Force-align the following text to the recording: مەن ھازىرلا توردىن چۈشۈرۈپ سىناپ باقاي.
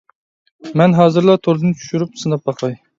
مەن 0.81 0.97
ھازىرلا 1.01 1.37
توردىن 1.47 1.79
چۈشۈرۈپ 1.79 2.21
سىناپ 2.25 2.53
باقاي. 2.53 2.79